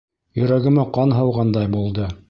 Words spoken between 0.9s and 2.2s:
ҡан һауғандай булды.